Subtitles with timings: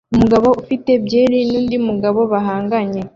[0.13, 3.01] Umugabo ufite byeri nundi mugabo bahanganye